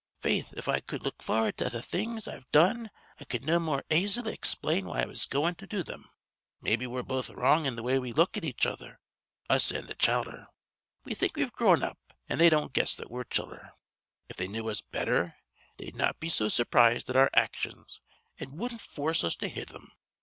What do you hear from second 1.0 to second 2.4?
look for'ard to th' things